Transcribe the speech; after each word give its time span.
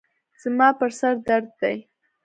زما 0.41 0.69
پر 0.79 0.89
سر 0.99 1.15
درد 1.27 1.49
دی. 1.61 1.77